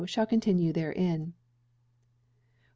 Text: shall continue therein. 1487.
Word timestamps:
shall 0.07 0.25
continue 0.25 0.73
therein. 0.73 1.29
1487. 1.29 1.33